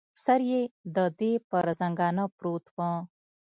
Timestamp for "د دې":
0.95-1.31